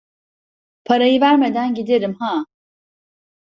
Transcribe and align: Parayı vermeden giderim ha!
Parayı 0.85 1.21
vermeden 1.21 1.73
giderim 1.73 2.13
ha! 2.13 2.45